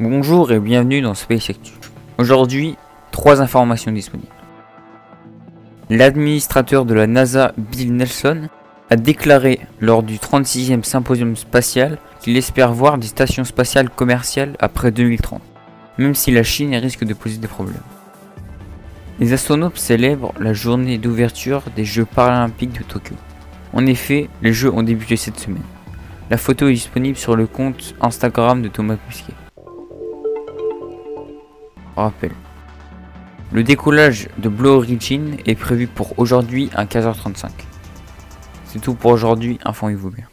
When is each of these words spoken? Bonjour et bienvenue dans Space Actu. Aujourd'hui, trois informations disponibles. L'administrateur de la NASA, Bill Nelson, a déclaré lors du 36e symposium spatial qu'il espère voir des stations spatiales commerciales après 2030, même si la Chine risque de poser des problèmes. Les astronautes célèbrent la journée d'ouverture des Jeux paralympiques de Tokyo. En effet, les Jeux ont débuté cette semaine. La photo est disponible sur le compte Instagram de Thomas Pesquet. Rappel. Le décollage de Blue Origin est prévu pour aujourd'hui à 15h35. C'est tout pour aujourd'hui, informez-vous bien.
Bonjour 0.00 0.50
et 0.50 0.58
bienvenue 0.58 1.02
dans 1.02 1.14
Space 1.14 1.50
Actu. 1.50 1.72
Aujourd'hui, 2.18 2.74
trois 3.12 3.40
informations 3.40 3.92
disponibles. 3.92 4.26
L'administrateur 5.88 6.84
de 6.84 6.94
la 6.94 7.06
NASA, 7.06 7.52
Bill 7.56 7.94
Nelson, 7.94 8.48
a 8.90 8.96
déclaré 8.96 9.60
lors 9.78 10.02
du 10.02 10.16
36e 10.16 10.82
symposium 10.82 11.36
spatial 11.36 11.98
qu'il 12.20 12.36
espère 12.36 12.72
voir 12.72 12.98
des 12.98 13.06
stations 13.06 13.44
spatiales 13.44 13.88
commerciales 13.88 14.56
après 14.58 14.90
2030, 14.90 15.40
même 15.98 16.16
si 16.16 16.32
la 16.32 16.42
Chine 16.42 16.74
risque 16.74 17.04
de 17.04 17.14
poser 17.14 17.38
des 17.38 17.46
problèmes. 17.46 17.76
Les 19.20 19.32
astronautes 19.32 19.78
célèbrent 19.78 20.34
la 20.40 20.54
journée 20.54 20.98
d'ouverture 20.98 21.62
des 21.76 21.84
Jeux 21.84 22.04
paralympiques 22.04 22.76
de 22.76 22.82
Tokyo. 22.82 23.14
En 23.72 23.86
effet, 23.86 24.28
les 24.42 24.52
Jeux 24.52 24.72
ont 24.72 24.82
débuté 24.82 25.16
cette 25.16 25.38
semaine. 25.38 25.62
La 26.30 26.36
photo 26.36 26.66
est 26.66 26.72
disponible 26.72 27.16
sur 27.16 27.36
le 27.36 27.46
compte 27.46 27.94
Instagram 28.00 28.60
de 28.60 28.66
Thomas 28.66 28.96
Pesquet. 28.96 29.34
Rappel. 31.96 32.32
Le 33.52 33.62
décollage 33.62 34.28
de 34.38 34.48
Blue 34.48 34.68
Origin 34.68 35.36
est 35.46 35.54
prévu 35.54 35.86
pour 35.86 36.18
aujourd'hui 36.18 36.70
à 36.74 36.86
15h35. 36.86 37.50
C'est 38.64 38.80
tout 38.80 38.94
pour 38.94 39.12
aujourd'hui, 39.12 39.58
informez-vous 39.64 40.10
bien. 40.10 40.26